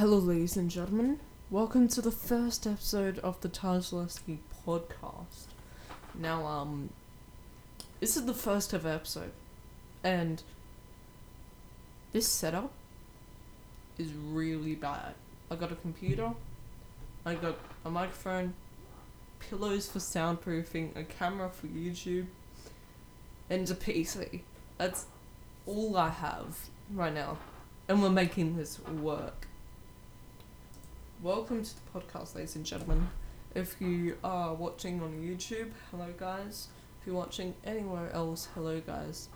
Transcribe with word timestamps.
Hello, 0.00 0.16
ladies 0.16 0.56
and 0.56 0.70
gentlemen. 0.70 1.20
Welcome 1.50 1.86
to 1.88 2.00
the 2.00 2.10
first 2.10 2.66
episode 2.66 3.18
of 3.18 3.38
the 3.42 3.50
Tajleski 3.50 4.38
podcast. 4.66 5.48
Now, 6.14 6.46
um, 6.46 6.88
this 8.00 8.16
is 8.16 8.24
the 8.24 8.32
first 8.32 8.72
ever 8.72 8.88
episode, 8.88 9.32
and 10.02 10.42
this 12.12 12.26
setup 12.26 12.72
is 13.98 14.14
really 14.14 14.74
bad. 14.74 15.16
I 15.50 15.56
got 15.56 15.70
a 15.70 15.74
computer, 15.74 16.30
I 17.26 17.34
got 17.34 17.58
a 17.84 17.90
microphone, 17.90 18.54
pillows 19.38 19.86
for 19.86 19.98
soundproofing, 19.98 20.96
a 20.96 21.04
camera 21.04 21.50
for 21.50 21.66
YouTube, 21.66 22.28
and 23.50 23.70
a 23.70 23.74
PC. 23.74 24.40
That's 24.78 25.04
all 25.66 25.94
I 25.98 26.08
have 26.08 26.70
right 26.90 27.12
now, 27.12 27.36
and 27.86 28.02
we're 28.02 28.08
making 28.08 28.56
this 28.56 28.80
work. 28.80 29.39
Welcome 31.22 31.62
to 31.62 31.70
the 31.74 32.00
podcast, 32.00 32.34
ladies 32.34 32.56
and 32.56 32.64
gentlemen. 32.64 33.10
If 33.54 33.78
you 33.78 34.16
are 34.24 34.54
watching 34.54 35.02
on 35.02 35.20
YouTube, 35.20 35.70
hello 35.90 36.14
guys. 36.18 36.68
If 36.98 37.06
you're 37.06 37.14
watching 37.14 37.52
anywhere 37.62 38.10
else, 38.14 38.48
hello 38.54 38.80
guys. 38.80 39.28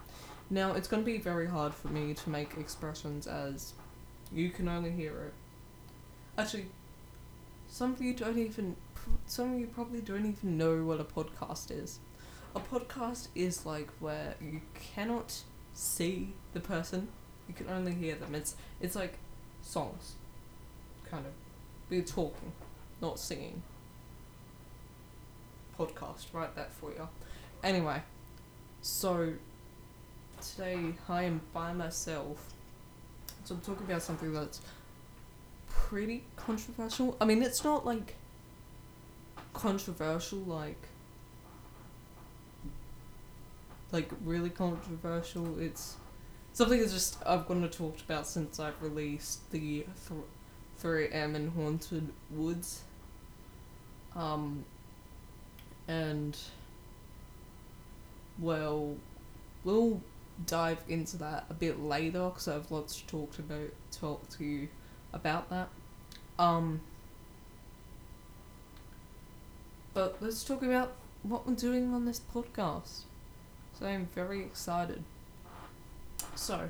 Now, 0.49 0.73
it's 0.73 0.89
going 0.89 1.03
to 1.03 1.07
be 1.07 1.19
very 1.19 1.47
hard 1.47 1.75
for 1.75 1.89
me 1.89 2.15
to 2.15 2.31
make 2.31 2.57
expressions 2.57 3.27
as 3.27 3.75
you 4.33 4.49
can 4.49 4.67
only 4.67 4.93
hear 4.93 5.13
it. 5.25 5.35
Actually, 6.39 6.69
some 7.69 7.93
of 7.93 8.01
you 8.01 8.15
don't 8.15 8.39
even, 8.39 8.77
some 9.27 9.53
of 9.53 9.61
you 9.61 9.67
probably 9.67 10.01
don't 10.01 10.25
even 10.25 10.57
know 10.57 10.85
what 10.85 11.01
a 11.01 11.05
podcast 11.05 11.71
is. 11.71 11.99
A 12.57 12.61
podcast 12.61 13.29
is 13.35 13.67
like 13.67 13.91
where 14.01 14.37
you 14.41 14.63
cannot 14.73 15.43
see 15.75 16.33
the 16.55 16.61
person, 16.61 17.09
you 17.47 17.53
can 17.53 17.69
only 17.69 17.93
hear 17.93 18.15
them. 18.15 18.35
It's 18.35 18.57
it's 18.81 18.97
like 18.97 19.19
songs, 19.61 20.15
kind 21.11 21.27
of. 21.27 21.44
We're 21.91 22.03
talking, 22.03 22.53
not 23.01 23.19
singing. 23.19 23.63
Podcast, 25.79 26.27
write 26.33 26.55
that 26.57 26.73
for 26.73 26.91
you. 26.91 27.09
Anyway, 27.63 28.03
so 28.81 29.35
today 30.41 30.95
I 31.09 31.25
am 31.25 31.41
by 31.53 31.73
myself. 31.73 32.53
So 33.45 33.55
I'm 33.55 33.61
talking 33.61 33.87
about 33.87 34.03
something 34.03 34.33
that's 34.33 34.61
pretty 35.69 36.25
controversial. 36.37 37.17
I 37.21 37.25
mean, 37.25 37.43
it's 37.43 37.65
not 37.65 37.85
like 37.85 38.15
controversial, 39.53 40.41
like 40.41 40.89
like 43.93 44.11
really 44.25 44.51
controversial. 44.51 45.59
It's 45.59 45.97
something 46.53 46.81
that's 46.81 46.93
just 46.93 47.19
I've 47.25 47.47
gone 47.47 47.63
to 47.63 47.69
talk 47.69 47.99
about 48.01 48.27
since 48.27 48.59
I've 48.59 48.81
released 48.83 49.51
the 49.51 49.61
th- 49.61 50.21
3M 50.85 51.35
and 51.35 51.51
Haunted 51.53 52.13
Woods. 52.31 52.83
Um, 54.15 54.65
and 55.89 56.37
well, 58.39 58.97
we'll 59.65 60.01
dive 60.47 60.83
into 60.89 61.17
that 61.17 61.47
a 61.49 61.55
bit 61.55 61.81
later 61.81 62.29
because 62.29 62.49
I 62.49 62.55
have 62.55 62.71
lots 62.71 63.01
to 63.01 63.07
talk 63.07 63.39
about 63.39 63.71
talk 63.91 64.29
to 64.31 64.45
you 64.45 64.69
about 65.13 65.49
that. 65.51 65.69
Um, 66.39 66.81
but 69.95 70.17
let's 70.21 70.45
talk 70.45 70.63
about 70.63 70.93
what 71.23 71.47
we're 71.47 71.55
doing 71.55 71.95
on 71.95 72.05
this 72.05 72.21
podcast. 72.21 73.03
So 73.79 73.87
I'm 73.87 74.09
very 74.15 74.41
excited. 74.41 75.03
So, 76.35 76.69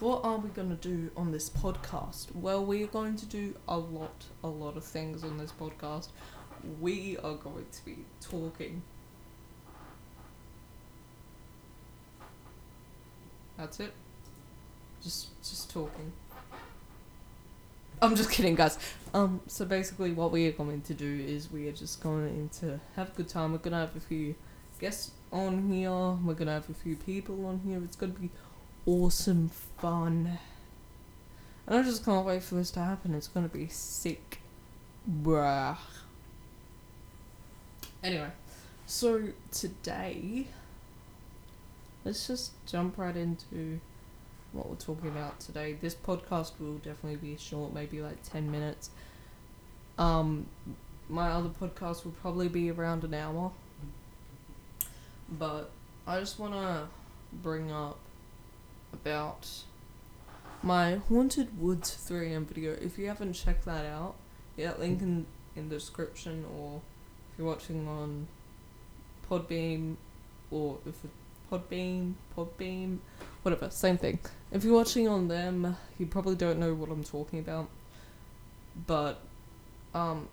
what 0.00 0.24
are 0.24 0.38
we 0.38 0.48
going 0.50 0.70
to 0.70 0.76
do 0.76 1.10
on 1.16 1.32
this 1.32 1.48
podcast? 1.48 2.34
Well, 2.34 2.64
we 2.64 2.82
are 2.82 2.88
going 2.88 3.16
to 3.16 3.26
do 3.26 3.54
a 3.68 3.78
lot, 3.78 4.24
a 4.42 4.48
lot 4.48 4.76
of 4.76 4.84
things 4.84 5.22
on 5.24 5.38
this 5.38 5.52
podcast. 5.52 6.08
We 6.80 7.16
are 7.18 7.34
going 7.34 7.66
to 7.70 7.84
be 7.84 7.98
talking. 8.20 8.82
That's 13.56 13.78
it. 13.80 13.92
Just, 15.02 15.28
just 15.42 15.70
talking. 15.70 16.12
I'm 18.02 18.16
just 18.16 18.30
kidding, 18.30 18.54
guys. 18.54 18.78
Um, 19.14 19.40
so 19.46 19.64
basically, 19.64 20.12
what 20.12 20.32
we 20.32 20.46
are 20.48 20.52
going 20.52 20.82
to 20.82 20.94
do 20.94 21.24
is 21.26 21.50
we 21.50 21.68
are 21.68 21.72
just 21.72 22.02
going 22.02 22.50
to 22.60 22.80
have 22.96 23.10
a 23.10 23.12
good 23.12 23.28
time. 23.28 23.52
We're 23.52 23.58
gonna 23.58 23.80
have 23.80 23.96
a 23.96 24.00
few 24.00 24.34
guests 24.80 25.12
on 25.32 25.70
here. 25.70 25.90
We're 25.90 26.34
gonna 26.34 26.52
have 26.52 26.68
a 26.68 26.74
few 26.74 26.96
people 26.96 27.46
on 27.46 27.60
here. 27.64 27.80
It's 27.84 27.96
gonna 27.96 28.12
be 28.12 28.30
awesome 28.86 29.48
fun. 29.48 30.38
And 31.66 31.78
I 31.78 31.82
just 31.82 32.04
can't 32.04 32.26
wait 32.26 32.42
for 32.42 32.56
this 32.56 32.70
to 32.72 32.80
happen. 32.80 33.14
It's 33.14 33.28
gonna 33.28 33.48
be 33.48 33.68
sick. 33.68 34.40
Bruh. 35.10 35.76
Anyway, 38.02 38.30
so 38.86 39.28
today, 39.50 40.46
let's 42.04 42.26
just 42.26 42.52
jump 42.66 42.98
right 42.98 43.16
into 43.16 43.80
what 44.52 44.68
we're 44.68 44.76
talking 44.76 45.08
about 45.08 45.40
today. 45.40 45.76
This 45.80 45.94
podcast 45.94 46.52
will 46.60 46.76
definitely 46.76 47.16
be 47.16 47.36
short, 47.36 47.72
maybe 47.72 48.02
like 48.02 48.22
10 48.22 48.50
minutes. 48.50 48.90
Um, 49.98 50.46
my 51.08 51.30
other 51.30 51.48
podcast 51.48 52.04
will 52.04 52.12
probably 52.12 52.48
be 52.48 52.70
around 52.70 53.04
an 53.04 53.14
hour. 53.14 53.52
But 55.30 55.70
I 56.06 56.20
just 56.20 56.38
want 56.38 56.52
to 56.52 56.86
bring 57.32 57.72
up 57.72 57.98
about 58.94 59.48
my 60.62 60.94
Haunted 61.08 61.60
Woods 61.60 61.90
3M 62.08 62.46
video. 62.46 62.72
If 62.72 62.96
you 62.96 63.08
haven't 63.08 63.34
checked 63.34 63.66
that 63.66 63.84
out, 63.84 64.14
yeah, 64.56 64.72
link 64.78 65.02
in, 65.02 65.26
in 65.56 65.68
the 65.68 65.74
description, 65.74 66.46
or 66.56 66.80
if 67.30 67.38
you're 67.38 67.46
watching 67.46 67.86
on 67.86 68.28
Podbean, 69.28 69.96
or 70.50 70.78
if 70.86 71.04
it, 71.04 71.10
Podbean, 71.50 72.14
Podbean, 72.36 72.98
whatever, 73.42 73.68
same 73.68 73.98
thing. 73.98 74.18
If 74.50 74.64
you're 74.64 74.74
watching 74.74 75.08
on 75.08 75.28
them, 75.28 75.76
you 75.98 76.06
probably 76.06 76.36
don't 76.36 76.58
know 76.58 76.72
what 76.72 76.88
I'm 76.88 77.04
talking 77.04 77.40
about, 77.40 77.68
but 78.86 79.20
um, 79.92 80.28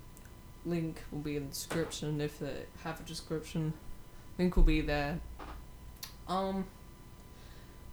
link 0.65 1.01
will 1.11 1.19
be 1.19 1.35
in 1.35 1.47
the 1.47 1.49
description 1.49 2.21
if 2.21 2.39
they 2.39 2.63
have 2.83 2.99
a 3.01 3.03
description. 3.03 3.73
Link 4.37 4.55
will 4.55 4.63
be 4.63 4.81
there. 4.81 5.19
Um, 6.27 6.65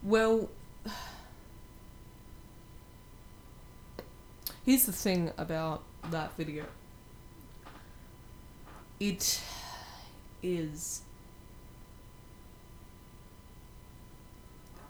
well, 0.02 0.48
here's 4.64 4.84
the 4.84 4.92
thing 4.92 5.30
about 5.38 5.82
that 6.10 6.36
video. 6.36 6.64
It 9.00 9.40
is. 10.42 11.02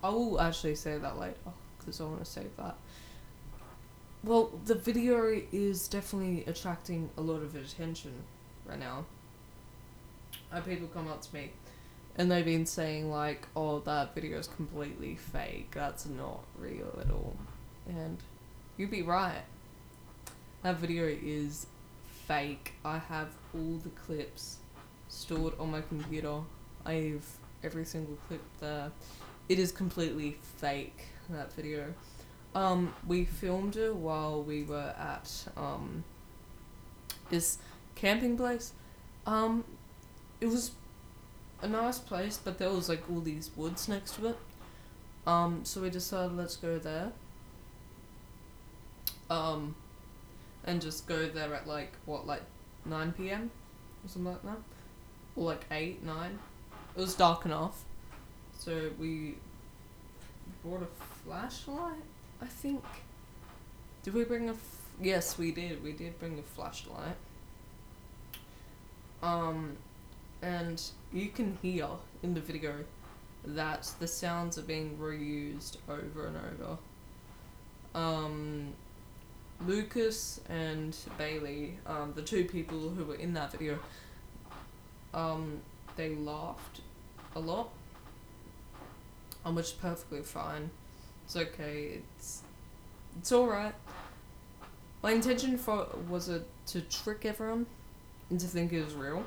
I 0.02 0.08
will 0.10 0.40
actually 0.40 0.74
say 0.74 0.98
that 0.98 1.18
later 1.18 1.34
because 1.78 2.00
I 2.00 2.04
want 2.04 2.20
to 2.20 2.24
save 2.24 2.56
that. 2.56 2.76
Well, 4.24 4.50
the 4.66 4.74
video 4.74 5.40
is 5.52 5.88
definitely 5.88 6.44
attracting 6.46 7.10
a 7.16 7.20
lot 7.20 7.42
of 7.42 7.54
attention 7.54 8.12
right 8.66 8.78
now. 8.78 9.04
Uh, 10.52 10.60
people 10.60 10.88
come 10.88 11.08
up 11.08 11.22
to 11.22 11.34
me 11.34 11.50
and 12.18 12.30
they've 12.30 12.44
been 12.44 12.66
saying 12.66 13.10
like, 13.10 13.46
"Oh, 13.56 13.78
that 13.80 14.14
video 14.14 14.38
is 14.38 14.48
completely 14.48 15.14
fake. 15.14 15.70
That's 15.72 16.04
not 16.04 16.40
real 16.58 16.98
at 17.00 17.10
all." 17.10 17.36
And 17.88 18.18
you'd 18.76 18.90
be 18.90 19.02
right. 19.02 19.44
That 20.62 20.76
video 20.76 21.04
is 21.06 21.66
fake. 22.26 22.74
I 22.84 22.98
have 22.98 23.28
all 23.54 23.78
the 23.82 23.90
clips 23.90 24.58
stored 25.08 25.54
on 25.58 25.70
my 25.70 25.80
computer. 25.80 26.40
I 26.84 26.92
have 26.94 27.26
every 27.62 27.84
single 27.84 28.18
clip 28.26 28.42
there. 28.60 28.90
It 29.48 29.58
is 29.58 29.70
completely 29.72 30.36
fake. 30.56 31.06
That 31.30 31.52
video. 31.52 31.94
Um, 32.54 32.94
we 33.06 33.24
filmed 33.26 33.76
it 33.76 33.94
while 33.94 34.42
we 34.42 34.64
were 34.64 34.94
at 34.98 35.46
um 35.56 36.02
this 37.30 37.58
camping 37.94 38.36
place. 38.36 38.72
Um, 39.26 39.64
it 40.40 40.46
was 40.46 40.72
a 41.60 41.68
nice 41.68 41.98
place, 41.98 42.38
but 42.42 42.58
there 42.58 42.70
was 42.70 42.88
like 42.88 43.02
all 43.10 43.20
these 43.20 43.50
woods 43.56 43.88
next 43.88 44.16
to 44.16 44.28
it. 44.28 44.38
Um, 45.26 45.60
so 45.64 45.82
we 45.82 45.90
decided 45.90 46.36
let's 46.36 46.56
go 46.56 46.78
there. 46.78 47.12
Um, 49.30 49.74
and 50.64 50.80
just 50.80 51.06
go 51.06 51.28
there 51.28 51.52
at 51.54 51.66
like 51.66 51.92
what, 52.06 52.26
like 52.26 52.42
nine 52.84 53.12
p.m. 53.12 53.50
or 54.04 54.08
something 54.08 54.32
like 54.32 54.42
that, 54.42 54.58
or 55.36 55.44
like 55.44 55.64
eight, 55.70 56.02
nine. 56.02 56.38
It 56.96 57.00
was 57.00 57.14
dark 57.14 57.44
enough, 57.44 57.84
so 58.58 58.90
we 58.98 59.34
brought 60.64 60.82
a 60.82 60.88
flashlight. 61.24 62.02
I 62.40 62.46
think. 62.46 62.84
Did 64.02 64.14
we 64.14 64.24
bring 64.24 64.48
a? 64.48 64.52
F- 64.52 64.86
yes, 65.00 65.36
we 65.36 65.52
did. 65.52 65.82
We 65.82 65.92
did 65.92 66.18
bring 66.18 66.38
a 66.38 66.42
flashlight. 66.42 67.16
Um, 69.22 69.76
and 70.42 70.82
you 71.12 71.28
can 71.28 71.58
hear 71.62 71.88
in 72.22 72.34
the 72.34 72.40
video 72.40 72.74
that 73.44 73.90
the 74.00 74.06
sounds 74.06 74.58
are 74.58 74.62
being 74.62 74.96
reused 75.00 75.76
over 75.88 76.26
and 76.26 76.36
over. 76.36 76.78
Um, 77.94 78.72
Lucas 79.66 80.40
and 80.48 80.96
Bailey, 81.16 81.78
um, 81.86 82.12
the 82.14 82.22
two 82.22 82.44
people 82.44 82.90
who 82.90 83.04
were 83.04 83.16
in 83.16 83.34
that 83.34 83.52
video, 83.52 83.78
um, 85.14 85.60
they 85.96 86.14
laughed 86.14 86.80
a 87.34 87.40
lot. 87.40 87.70
Um, 89.44 89.54
which 89.54 89.66
is 89.66 89.72
perfectly 89.72 90.20
fine. 90.20 90.68
It's 91.24 91.36
okay. 91.36 92.00
It's 92.16 92.42
it's 93.18 93.32
all 93.32 93.46
right. 93.46 93.74
My 95.02 95.12
intention 95.12 95.56
for 95.56 95.86
was 96.08 96.28
it 96.28 96.46
to 96.66 96.80
trick 96.82 97.24
everyone 97.24 97.66
into 98.30 98.46
thinking 98.46 98.80
it 98.80 98.84
was 98.84 98.94
real. 98.94 99.24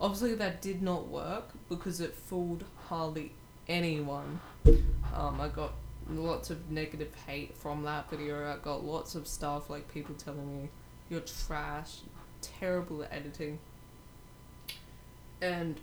Obviously, 0.00 0.34
that 0.34 0.62
did 0.62 0.80
not 0.80 1.08
work 1.08 1.50
because 1.68 2.00
it 2.00 2.14
fooled 2.14 2.64
hardly 2.88 3.32
anyone. 3.68 4.40
Um, 5.14 5.40
I 5.40 5.48
got 5.48 5.72
lots 6.08 6.50
of 6.50 6.70
negative 6.70 7.14
hate 7.26 7.56
from 7.56 7.82
that 7.82 8.08
video. 8.10 8.50
I 8.50 8.56
got 8.64 8.84
lots 8.84 9.14
of 9.14 9.26
stuff 9.26 9.68
like 9.68 9.92
people 9.92 10.14
telling 10.14 10.62
me 10.62 10.68
you're 11.10 11.20
trash, 11.20 11.98
terrible 12.40 13.02
at 13.02 13.12
editing, 13.12 13.58
and 15.42 15.76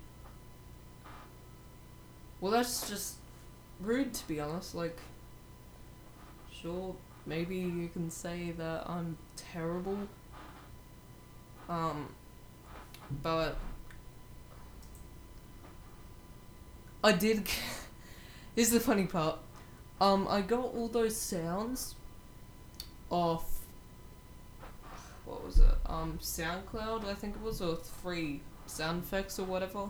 well, 2.40 2.52
that's 2.52 2.90
just 2.90 3.16
rude 3.80 4.14
to 4.14 4.28
be 4.28 4.40
honest. 4.40 4.74
Like, 4.74 4.98
sure, 6.52 6.96
maybe 7.26 7.56
you 7.56 7.90
can 7.92 8.10
say 8.10 8.52
that 8.58 8.90
I'm 8.90 9.18
terrible. 9.36 9.98
Um, 11.70 12.08
but 13.22 13.58
I 17.08 17.14
did. 17.14 17.48
Here's 18.54 18.70
the 18.78 18.82
funny 18.82 19.06
part. 19.06 19.40
Um, 20.02 20.28
I 20.30 20.42
got 20.42 20.76
all 20.76 20.90
those 20.90 21.16
sounds 21.16 21.96
off. 23.10 23.62
What 25.24 25.46
was 25.46 25.60
it? 25.60 25.78
Um, 25.86 26.20
SoundCloud, 26.22 27.06
I 27.06 27.14
think 27.14 27.36
it 27.36 27.42
was, 27.42 27.62
or 27.62 27.78
free 27.78 28.42
sound 28.66 29.04
effects 29.04 29.40
or 29.40 29.46
whatever. 29.46 29.90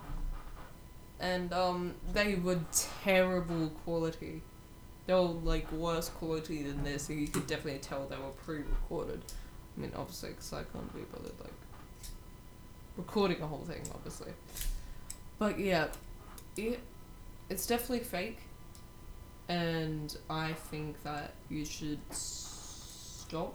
And 1.20 1.52
um, 1.54 1.96
they 2.14 2.36
were 2.36 2.60
terrible 3.04 3.70
quality. 3.84 4.44
They 5.08 5.14
were 5.14 5.22
like 5.22 5.72
worse 5.72 6.10
quality 6.10 6.62
than 6.62 6.84
this, 6.84 7.10
you 7.10 7.28
could 7.28 7.48
definitely 7.48 7.80
tell 7.80 8.06
they 8.06 8.16
were 8.16 8.30
pre-recorded. 8.46 9.24
I 9.76 9.82
mean, 9.82 9.92
obviously, 9.96 10.30
because 10.30 10.54
I 10.54 10.62
can't 10.72 10.94
be 10.94 11.02
bothered 11.12 11.40
like 11.40 11.54
recording 12.96 13.42
a 13.42 13.48
whole 13.48 13.66
thing, 13.66 13.82
obviously. 13.92 14.34
But 15.40 15.60
yeah, 15.60 15.88
it 16.56 16.80
it's 17.50 17.66
definitely 17.66 18.00
fake, 18.00 18.40
and 19.48 20.16
I 20.30 20.54
think 20.54 21.02
that 21.04 21.34
you 21.50 21.66
should 21.66 22.00
stop 22.12 23.54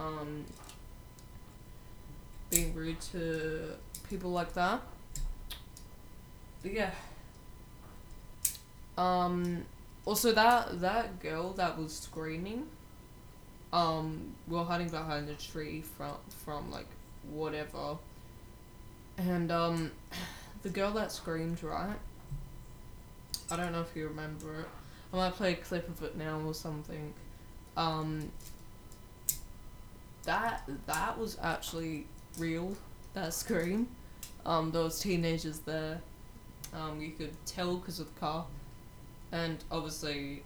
um, 0.00 0.44
being 2.50 2.74
rude 2.74 3.00
to 3.12 3.74
people 4.08 4.30
like 4.30 4.52
that. 4.54 4.80
But 6.62 6.72
yeah. 6.72 6.90
Um. 8.96 9.64
Also, 10.04 10.32
that 10.32 10.80
that 10.80 11.20
girl 11.20 11.52
that 11.54 11.78
was 11.78 11.94
screaming. 11.94 12.66
Um, 13.72 14.34
we 14.48 14.56
were 14.56 14.64
hiding 14.64 14.90
behind 14.90 15.28
a 15.28 15.34
tree 15.34 15.82
from 15.82 16.16
from 16.44 16.70
like 16.70 16.86
whatever. 17.30 17.96
And 19.18 19.50
um, 19.52 19.92
the 20.62 20.68
girl 20.68 20.90
that 20.92 21.12
screamed, 21.12 21.62
right? 21.62 21.96
I 23.52 23.56
don't 23.56 23.72
know 23.72 23.82
if 23.82 23.94
you 23.94 24.08
remember 24.08 24.60
it. 24.60 24.68
I 25.12 25.16
might 25.16 25.34
play 25.34 25.52
a 25.52 25.56
clip 25.56 25.86
of 25.86 26.02
it 26.02 26.16
now 26.16 26.40
or 26.40 26.54
something. 26.54 27.12
Um, 27.76 28.32
that 30.24 30.62
that 30.86 31.18
was 31.18 31.36
actually 31.42 32.06
real. 32.38 32.74
That 33.12 33.34
scream. 33.34 33.88
Um, 34.46 34.70
there 34.70 34.82
was 34.82 35.00
teenagers 35.00 35.58
there. 35.58 36.00
Um, 36.72 37.02
you 37.02 37.10
could 37.10 37.34
tell 37.44 37.76
because 37.76 38.00
of 38.00 38.12
the 38.14 38.20
car, 38.20 38.46
and 39.32 39.62
obviously, 39.70 40.42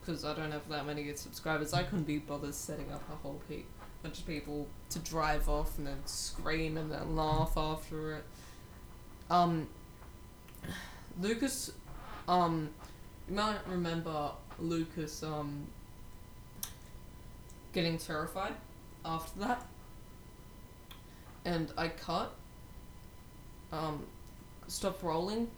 because 0.00 0.24
I 0.24 0.32
don't 0.36 0.52
have 0.52 0.68
that 0.68 0.86
many 0.86 1.12
subscribers, 1.16 1.74
I 1.74 1.82
couldn't 1.82 2.06
be 2.06 2.18
bothered 2.18 2.54
setting 2.54 2.92
up 2.92 3.02
a 3.12 3.16
whole 3.16 3.40
pe- 3.48 3.64
bunch 4.04 4.20
of 4.20 4.26
people 4.28 4.68
to 4.90 5.00
drive 5.00 5.48
off 5.48 5.76
and 5.78 5.86
then 5.88 5.98
scream 6.06 6.76
and 6.76 6.92
then 6.92 7.16
laugh 7.16 7.54
after 7.56 8.18
it. 8.18 8.24
Um, 9.28 9.66
Lucas 11.20 11.72
um, 12.28 12.70
you 13.28 13.34
might 13.34 13.58
remember 13.68 14.30
Lucas 14.58 15.22
um 15.22 15.66
getting 17.72 17.98
terrified 17.98 18.54
after 19.04 19.40
that, 19.40 19.66
and 21.44 21.72
I 21.76 21.88
cut. 21.88 22.34
Um, 23.72 24.04
stopped 24.70 25.02
rolling, 25.02 25.48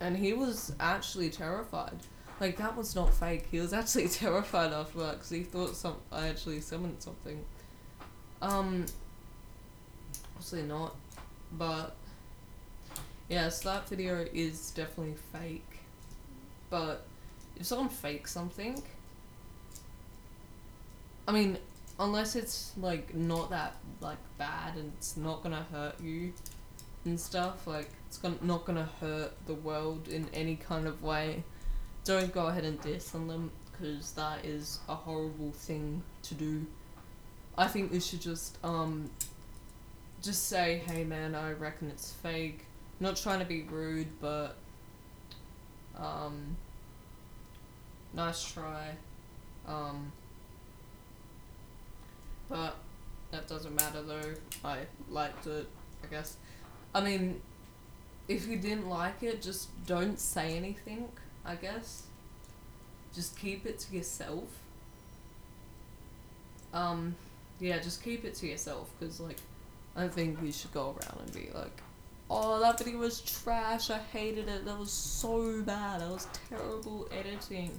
and 0.00 0.16
he 0.16 0.32
was 0.32 0.72
actually 0.80 1.30
terrified. 1.30 1.98
Like 2.40 2.56
that 2.58 2.76
was 2.76 2.94
not 2.94 3.14
fake. 3.14 3.46
He 3.50 3.60
was 3.60 3.72
actually 3.72 4.08
terrified 4.08 4.72
after 4.72 4.98
that 5.00 5.12
because 5.12 5.30
he 5.30 5.42
thought 5.42 5.76
some 5.76 5.96
I 6.10 6.28
actually 6.28 6.60
summoned 6.60 7.02
something. 7.02 7.44
Um, 8.42 8.86
obviously 10.34 10.62
not, 10.62 10.94
but 11.52 11.96
yes, 13.28 13.60
that 13.62 13.88
video 13.88 14.26
is 14.32 14.70
definitely 14.70 15.14
fake. 15.32 15.75
But 16.70 17.06
if 17.56 17.66
someone 17.66 17.88
fakes 17.88 18.32
something, 18.32 18.82
I 21.28 21.32
mean, 21.32 21.58
unless 21.98 22.36
it's 22.36 22.72
like 22.76 23.14
not 23.14 23.50
that 23.50 23.76
like 24.00 24.18
bad 24.38 24.76
and 24.76 24.92
it's 24.96 25.16
not 25.16 25.42
gonna 25.42 25.66
hurt 25.72 26.00
you 26.00 26.32
and 27.04 27.18
stuff, 27.18 27.66
like 27.66 27.88
it's 28.08 28.18
gonna, 28.18 28.36
not 28.42 28.64
gonna 28.64 28.88
hurt 29.00 29.32
the 29.46 29.54
world 29.54 30.08
in 30.08 30.28
any 30.32 30.56
kind 30.56 30.86
of 30.86 31.02
way, 31.02 31.42
don't 32.04 32.32
go 32.32 32.46
ahead 32.46 32.64
and 32.64 32.80
diss 32.80 33.14
on 33.14 33.28
them 33.28 33.50
because 33.70 34.12
that 34.12 34.44
is 34.44 34.80
a 34.88 34.94
horrible 34.94 35.52
thing 35.52 36.02
to 36.22 36.34
do. 36.34 36.66
I 37.58 37.68
think 37.68 37.92
we 37.92 38.00
should 38.00 38.20
just 38.20 38.58
um 38.64 39.10
just 40.22 40.48
say, 40.48 40.82
hey 40.86 41.04
man, 41.04 41.34
I 41.34 41.52
reckon 41.52 41.88
it's 41.88 42.12
fake. 42.12 42.64
not 43.00 43.16
trying 43.16 43.38
to 43.40 43.44
be 43.44 43.62
rude, 43.62 44.08
but 44.20 44.56
um, 45.98 46.56
nice 48.12 48.42
try. 48.52 48.90
Um, 49.66 50.12
but 52.48 52.76
that 53.30 53.48
doesn't 53.48 53.74
matter 53.74 54.02
though. 54.02 54.34
I 54.64 54.80
liked 55.10 55.46
it, 55.46 55.66
I 56.04 56.06
guess. 56.06 56.36
I 56.94 57.00
mean, 57.00 57.40
if 58.28 58.46
you 58.46 58.56
didn't 58.56 58.88
like 58.88 59.22
it, 59.22 59.42
just 59.42 59.68
don't 59.86 60.18
say 60.18 60.56
anything, 60.56 61.08
I 61.44 61.56
guess. 61.56 62.04
Just 63.14 63.38
keep 63.38 63.66
it 63.66 63.78
to 63.80 63.96
yourself. 63.96 64.48
Um, 66.72 67.16
yeah, 67.60 67.78
just 67.78 68.02
keep 68.02 68.24
it 68.24 68.34
to 68.36 68.46
yourself, 68.46 68.90
because, 68.98 69.20
like, 69.20 69.38
I 69.94 70.02
don't 70.02 70.12
think 70.12 70.38
you 70.42 70.52
should 70.52 70.72
go 70.74 70.94
around 71.00 71.20
and 71.20 71.32
be 71.32 71.48
like, 71.54 71.82
Oh, 72.28 72.58
that 72.60 72.78
video 72.78 72.98
was 72.98 73.20
trash. 73.20 73.90
I 73.90 73.98
hated 73.98 74.48
it. 74.48 74.64
That 74.64 74.78
was 74.78 74.90
so 74.90 75.62
bad. 75.62 76.00
That 76.00 76.10
was 76.10 76.26
terrible 76.48 77.08
editing. 77.12 77.70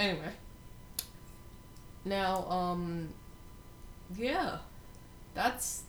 Anyway. 0.00 0.32
Now, 2.04 2.48
um, 2.48 3.08
yeah. 4.16 4.58
That's 5.34 5.82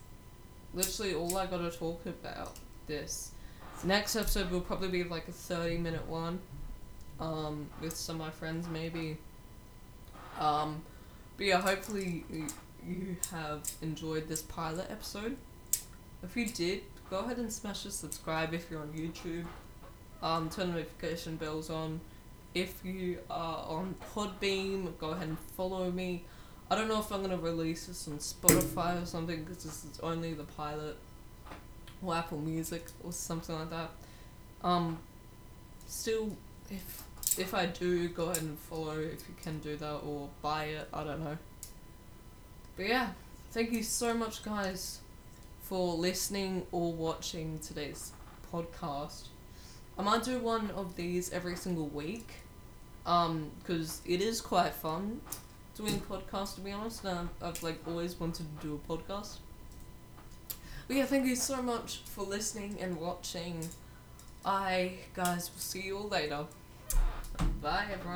literally 0.74 1.14
all 1.14 1.38
I 1.38 1.46
gotta 1.46 1.72
talk 1.72 2.06
about 2.06 2.56
this. 2.88 3.32
Next 3.84 4.16
episode 4.16 4.52
will 4.52 4.62
probably 4.62 4.90
be 4.90 5.04
like 5.06 5.28
a 5.30 5.32
30 5.32 5.78
minute 5.78 6.08
one. 6.08 6.40
Um, 7.20 7.70
with 7.82 7.96
some 7.96 8.20
of 8.20 8.28
my 8.28 8.32
friends 8.32 8.68
maybe. 8.68 9.18
Um, 10.40 10.82
but 11.38 11.46
yeah, 11.46 11.62
hopefully 11.62 12.26
you, 12.30 12.48
you 12.86 13.16
have 13.32 13.62
enjoyed 13.82 14.28
this 14.28 14.42
pilot 14.42 14.88
episode. 14.92 15.38
If 16.24 16.36
you 16.36 16.48
did, 16.48 16.82
go 17.10 17.20
ahead 17.20 17.38
and 17.38 17.52
smash 17.52 17.84
the 17.84 17.92
subscribe 17.92 18.54
if 18.54 18.70
you're 18.72 18.82
on 18.82 18.90
YouTube. 18.90 19.46
Um, 20.22 20.50
turn 20.50 20.72
notification 20.72 21.36
bells 21.36 21.70
on. 21.70 22.02
If 22.56 22.84
you 22.84 23.20
are 23.30 23.66
on 23.68 23.96
Podbean, 24.16 24.98
go 24.98 25.12
ahead 25.12 25.28
and 25.28 25.38
follow 25.56 25.92
me. 25.92 26.24
I 26.72 26.76
don't 26.76 26.88
know 26.88 27.00
if 27.00 27.12
I'm 27.12 27.22
gonna 27.22 27.38
release 27.38 27.86
this 27.86 28.08
on 28.08 28.18
Spotify 28.18 29.02
or 29.02 29.06
something 29.06 29.44
because 29.44 29.64
this 29.64 29.86
is 29.86 30.00
only 30.02 30.34
the 30.34 30.44
pilot, 30.44 30.98
or 32.02 32.16
Apple 32.16 32.40
Music 32.40 32.86
or 33.04 33.12
something 33.12 33.56
like 33.56 33.70
that. 33.70 33.92
Um, 34.64 34.98
still, 35.86 36.36
if 36.72 37.04
if 37.38 37.54
I 37.54 37.68
do, 37.68 38.10
go 38.10 38.26
ahead 38.26 38.42
and 38.42 38.58
follow 38.58 39.00
if 39.00 39.30
you 39.30 39.36
can 39.42 39.60
do 39.60 39.78
that 39.78 39.98
or 39.98 40.30
buy 40.42 40.66
it. 40.66 40.90
I 40.92 41.04
don't 41.04 41.24
know. 41.24 41.38
But 42.76 42.88
yeah, 42.88 43.10
thank 43.52 43.72
you 43.72 43.84
so 43.84 44.16
much, 44.16 44.44
guys 44.44 45.02
for 45.68 45.96
listening 45.96 46.66
or 46.72 46.94
watching 46.94 47.60
today's 47.60 48.14
podcast. 48.54 49.28
I 49.98 50.02
might 50.02 50.24
do 50.24 50.40
one 50.40 50.72
of 50.72 50.96
these 50.96 51.34
every 51.34 51.58
single 51.58 51.88
week, 51.88 52.30
um, 53.06 53.52
because 53.60 54.02
it 54.06 54.22
is 54.22 54.40
quite 54.40 54.74
fun 54.74 55.20
doing 55.76 56.02
podcasts 56.10 56.56
to 56.56 56.62
be 56.62 56.72
honest. 56.72 57.06
Um, 57.06 57.30
I've 57.42 57.62
like 57.64 57.80
always 57.86 58.18
wanted 58.18 58.46
to 58.60 58.66
do 58.66 58.80
a 58.82 58.92
podcast. 58.92 59.40
But 60.88 60.96
yeah, 60.96 61.06
thank 61.06 61.26
you 61.26 61.36
so 61.36 61.62
much 61.62 62.02
for 62.06 62.24
listening 62.24 62.78
and 62.80 62.98
watching. 62.98 63.68
I 64.46 64.94
guys 65.14 65.52
will 65.52 65.60
see 65.60 65.82
you 65.82 65.98
all 65.98 66.08
later. 66.08 66.46
Bye 67.62 67.88
everyone. 67.92 68.16